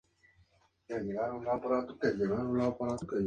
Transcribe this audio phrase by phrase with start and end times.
[0.89, 3.05] Hay un gran monumento a Dezhniov en la costa.